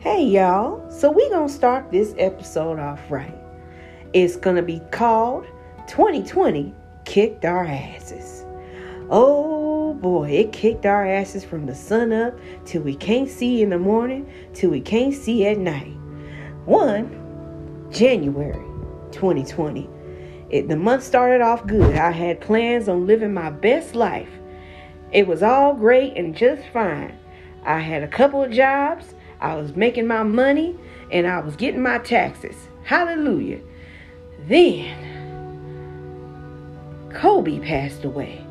[0.00, 3.34] Hey y'all, so we gonna start this episode off right.
[4.12, 5.44] It's gonna be called
[5.88, 6.72] 2020
[7.04, 8.44] Kicked Our Asses.
[9.10, 13.70] Oh boy, it kicked our asses from the sun up till we can't see in
[13.70, 15.96] the morning, till we can't see at night.
[16.64, 18.64] One, January
[19.10, 19.90] 2020.
[20.50, 21.96] It, the month started off good.
[21.96, 24.30] I had plans on living my best life.
[25.10, 27.18] It was all great and just fine.
[27.64, 29.14] I had a couple of jobs.
[29.40, 30.76] I was making my money
[31.10, 32.68] and I was getting my taxes.
[32.84, 33.60] Hallelujah.
[34.46, 35.08] Then
[37.14, 38.44] Kobe passed away.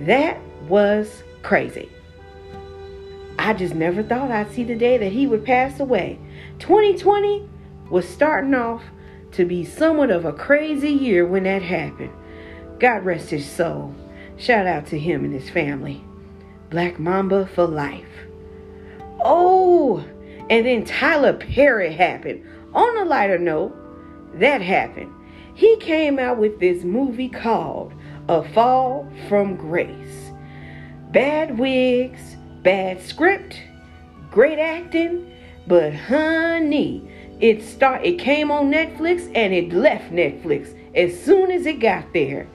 [0.00, 1.90] That was crazy.
[3.38, 6.18] I just never thought I'd see the day that he would pass away.
[6.58, 7.48] 2020
[7.90, 8.82] was starting off
[9.32, 12.12] to be somewhat of a crazy year when that happened.
[12.78, 13.94] God rest his soul.
[14.36, 16.02] Shout out to him and his family.
[16.70, 18.06] Black Mamba for life.
[19.24, 20.04] Oh,
[20.48, 22.44] and then Tyler Perry happened.
[22.74, 23.76] On a lighter note,
[24.34, 25.12] that happened.
[25.54, 27.92] He came out with this movie called
[28.28, 30.30] A Fall from Grace.
[31.10, 33.60] Bad wigs, bad script,
[34.30, 35.32] great acting,
[35.66, 37.08] but honey,
[37.40, 42.12] it start it came on Netflix and it left Netflix as soon as it got
[42.12, 42.46] there.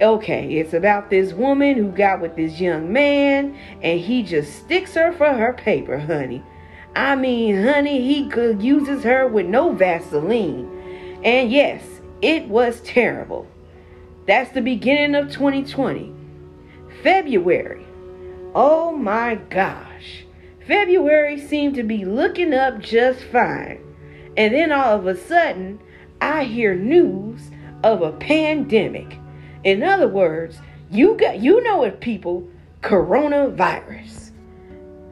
[0.00, 4.94] Okay, it's about this woman who got with this young man and he just sticks
[4.94, 6.42] her for her paper, honey.
[6.96, 11.20] I mean, honey, he could uses her with no Vaseline.
[11.22, 11.84] And yes,
[12.20, 13.46] it was terrible.
[14.26, 16.12] That's the beginning of 2020.
[17.02, 17.86] February.
[18.54, 20.24] Oh my gosh.
[20.66, 23.80] February seemed to be looking up just fine.
[24.36, 25.80] And then all of a sudden,
[26.20, 27.50] I hear news
[27.82, 29.18] of a pandemic.
[29.64, 30.58] In other words,
[30.90, 32.48] you got you know it people,
[32.80, 34.32] coronavirus.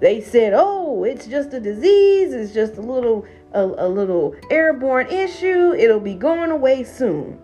[0.01, 5.09] They said, "Oh, it's just a disease, it's just a little a, a little airborne
[5.09, 5.75] issue.
[5.75, 7.39] It'll be going away soon."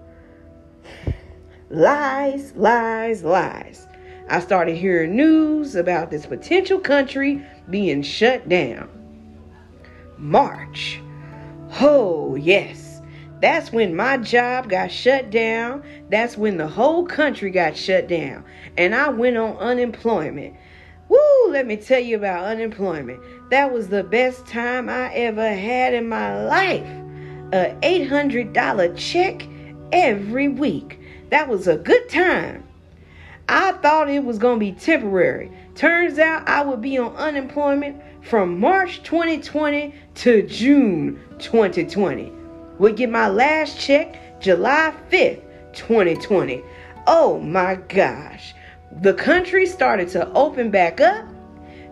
[1.69, 3.89] Lies, lies, lies.
[4.29, 8.89] I started hearing news about this potential country being shut down.
[10.17, 11.01] March.
[11.81, 12.96] Oh, yes.
[13.41, 15.83] That's when my job got shut down.
[16.09, 18.45] That's when the whole country got shut down.
[18.79, 20.57] And I went on unemployment.
[21.09, 23.21] Woo, let me tell you about unemployment.
[23.51, 26.87] That was the best time I ever had in my life.
[27.53, 29.47] A $800 check
[29.93, 30.99] every week.
[31.31, 32.65] That was a good time.
[33.49, 35.53] I thought it was going to be temporary.
[35.75, 42.33] Turns out I would be on unemployment from March 2020 to June 2020.
[42.79, 45.43] Would get my last check July 5th,
[45.73, 46.63] 2020.
[47.07, 48.55] Oh my gosh.
[49.01, 51.25] The country started to open back up.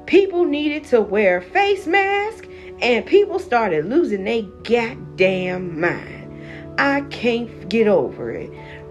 [0.07, 2.47] People needed to wear face masks
[2.83, 6.45] and people started losing their goddamn mind.
[6.79, 8.51] I can't get over it.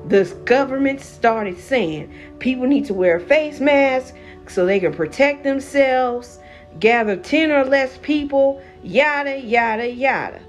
[0.10, 4.18] The government started saying people need to wear face masks
[4.48, 6.40] so they can protect themselves,
[6.80, 10.42] gather 10 or less people, yada, yada, yada.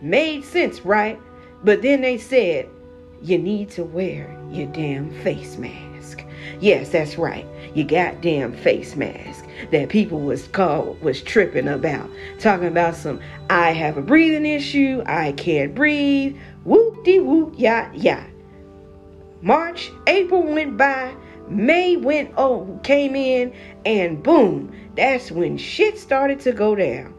[0.00, 1.20] Made sense, right?
[1.64, 2.68] But then they said,
[3.22, 6.24] you need to wear your damn face mask.
[6.60, 7.46] Yes, that's right.
[7.74, 12.08] Your goddamn face mask that people was called was tripping about.
[12.38, 13.20] Talking about some
[13.50, 18.26] I have a breathing issue, I can't breathe, whoop de whoop, yada yada.
[19.40, 21.14] March, April went by,
[21.48, 23.52] May went oh came in,
[23.84, 27.14] and boom, that's when shit started to go down.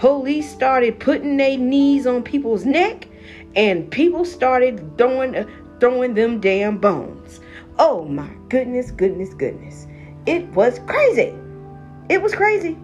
[0.00, 3.06] Police started putting their knees on people's neck,
[3.54, 5.44] and people started throwing uh,
[5.78, 7.40] throwing them damn bones.
[7.78, 9.86] Oh my goodness, goodness, goodness.
[10.24, 11.34] It was crazy.
[12.08, 12.78] It was crazy.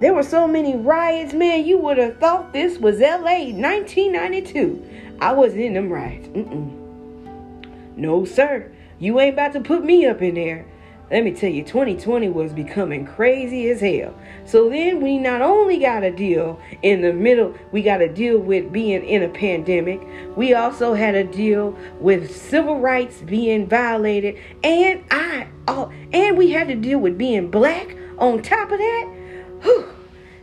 [0.00, 1.64] There were so many riots, man.
[1.64, 5.16] You would have thought this was LA 1992.
[5.18, 6.28] I was in them riots.
[6.28, 7.96] Mm-mm.
[7.96, 8.70] No, sir.
[8.98, 10.66] You ain't about to put me up in there.
[11.10, 14.14] Let me tell you, 2020 was becoming crazy as hell.
[14.46, 18.38] So then we not only got to deal in the middle, we got to deal
[18.38, 20.00] with being in a pandemic.
[20.36, 26.50] We also had to deal with civil rights being violated, and I, oh, and we
[26.50, 27.96] had to deal with being black.
[28.18, 29.14] On top of that,
[29.62, 29.88] whew,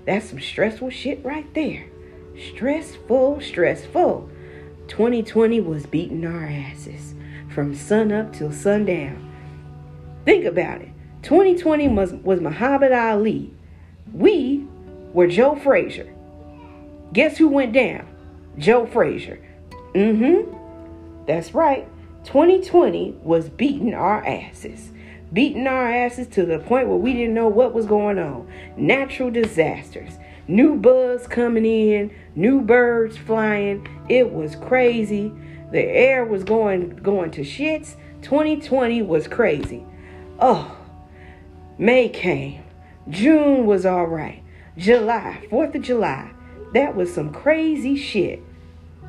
[0.06, 1.86] that's some stressful shit right there.
[2.54, 4.30] Stressful, stressful.
[4.88, 7.14] 2020 was beating our asses
[7.48, 9.29] from sun up till sundown.
[10.26, 10.90] Think about it.
[11.24, 13.54] 2020 was, was Muhammad Ali.
[14.14, 14.66] We
[15.14, 16.14] were Joe Frazier.
[17.14, 18.08] Guess who went down?
[18.58, 19.44] Joe Frazier.
[19.94, 21.26] Mm-hmm.
[21.26, 21.88] That's right.
[22.26, 24.92] 2020 was beating our asses.
[25.32, 28.52] Beating our asses to the point where we didn't know what was going on.
[28.78, 30.14] Natural disasters.
[30.48, 33.88] New buzz coming in, new birds flying.
[34.10, 35.32] It was crazy.
[35.72, 37.96] The air was going going to shits.
[38.24, 39.86] 2020 was crazy.
[40.42, 40.78] Oh,
[41.78, 42.64] May came.
[43.10, 44.42] June was all right.
[44.78, 46.32] July, 4th of July,
[46.74, 48.42] that was some crazy shit.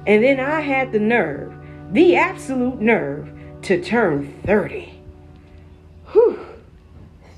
[0.07, 1.55] And then I had the nerve,
[1.93, 3.31] the absolute nerve,
[3.63, 4.93] to turn 30.
[6.13, 6.47] Whew.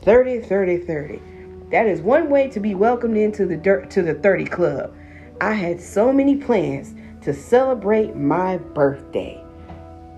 [0.02, 1.22] 30, 30, 30.
[1.70, 4.94] That is one way to be welcomed into the dirt to the 30 club.
[5.40, 9.42] I had so many plans to celebrate my birthday.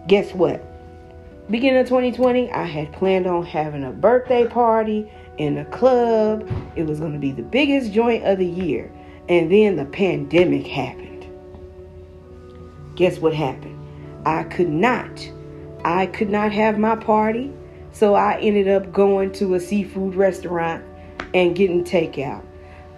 [0.07, 0.63] Guess what?
[1.51, 6.49] Beginning of 2020, I had planned on having a birthday party in a club.
[6.75, 8.91] It was going to be the biggest joint of the year.
[9.29, 11.27] And then the pandemic happened.
[12.97, 13.79] Guess what happened?
[14.25, 15.31] I could not.
[15.85, 17.53] I could not have my party.
[17.93, 20.83] So I ended up going to a seafood restaurant
[21.35, 22.43] and getting takeout.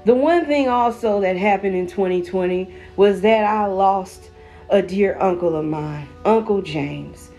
[0.04, 4.30] The one thing also that happened in 2020 was that I lost
[4.70, 7.30] a dear uncle of mine, Uncle James.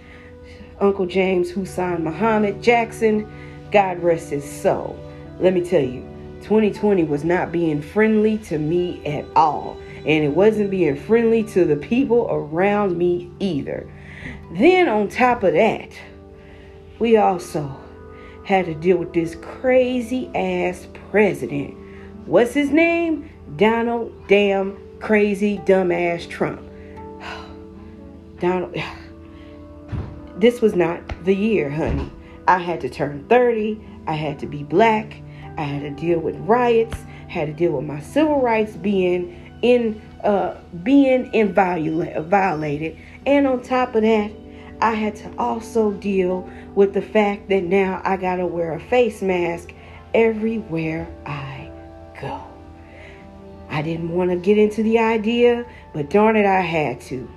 [0.79, 3.27] Uncle James Hussein Muhammad Jackson,
[3.71, 4.97] God rest his soul.
[5.39, 6.01] Let me tell you,
[6.43, 11.65] 2020 was not being friendly to me at all, and it wasn't being friendly to
[11.65, 13.89] the people around me either.
[14.51, 15.89] Then, on top of that,
[16.99, 17.75] we also
[18.45, 21.75] had to deal with this crazy ass president.
[22.25, 23.29] What's his name?
[23.57, 26.61] Donald damn crazy dumbass Trump.
[28.39, 28.75] Donald
[30.39, 32.11] this was not the year, honey.
[32.47, 35.21] I had to turn 30, I had to be black,
[35.57, 36.97] I had to deal with riots,
[37.27, 43.95] had to deal with my civil rights being in uh being violated, and on top
[43.95, 44.31] of that,
[44.81, 48.79] I had to also deal with the fact that now I got to wear a
[48.79, 49.73] face mask
[50.13, 51.71] everywhere I
[52.21, 52.43] go.
[53.69, 57.29] I didn't want to get into the idea, but darn it, I had to.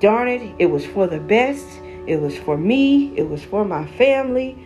[0.00, 1.66] Darn it, it was for the best.
[2.06, 3.16] It was for me.
[3.16, 4.58] It was for my family.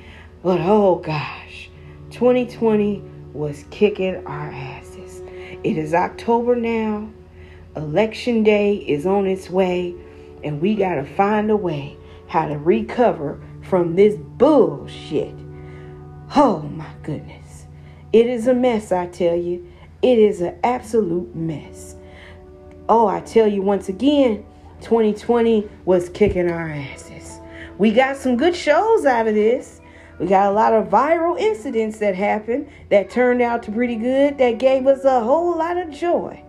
[0.42, 1.70] But oh gosh,
[2.10, 3.02] 2020
[3.32, 5.22] was kicking our asses.
[5.62, 7.10] It is October now.
[7.74, 9.94] Election day is on its way,
[10.42, 11.96] and we got to find a way
[12.28, 15.34] how to recover from this bullshit.
[16.34, 17.66] Oh my goodness.
[18.12, 19.70] It is a mess, I tell you.
[20.00, 21.96] It is an absolute mess.
[22.88, 24.44] Oh, I tell you once again,
[24.80, 27.40] 2020 was kicking our asses.
[27.78, 29.80] We got some good shows out of this.
[30.18, 34.38] We got a lot of viral incidents that happened that turned out to pretty good
[34.38, 36.42] that gave us a whole lot of joy.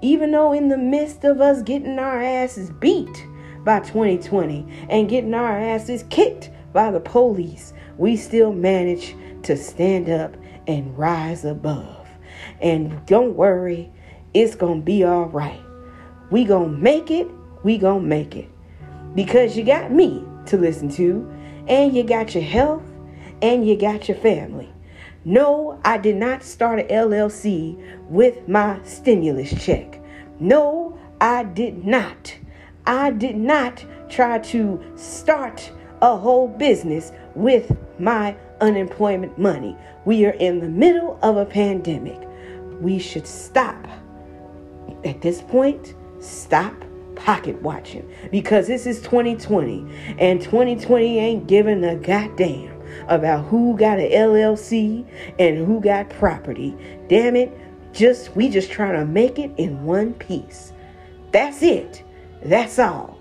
[0.00, 3.26] Even though in the midst of us getting our asses beat
[3.64, 10.08] by 2020 and getting our asses kicked by the police, we still managed to stand
[10.08, 10.36] up
[10.68, 12.06] and rise above.
[12.60, 13.90] And don't worry,
[14.34, 15.60] it's going to be all right.
[16.30, 17.28] We going to make it.
[17.62, 18.48] We to make it.
[19.14, 21.30] Because you got me to listen to,
[21.66, 22.82] and you got your health,
[23.42, 24.72] and you got your family.
[25.24, 27.76] No, I did not start an LLC
[28.08, 30.00] with my stimulus check.
[30.40, 32.36] No, I did not.
[32.86, 35.70] I did not try to start
[36.00, 39.76] a whole business with my unemployment money.
[40.04, 42.20] We are in the middle of a pandemic.
[42.80, 43.86] We should stop.
[45.04, 46.84] At this point, stop
[47.18, 52.74] pocket watching because this is 2020 and 2020 ain't giving a goddamn
[53.08, 55.06] about who got an LLC
[55.38, 56.74] and who got property.
[57.08, 57.52] Damn it,
[57.92, 60.72] just we just trying to make it in one piece.
[61.32, 62.02] That's it.
[62.42, 63.17] That's all.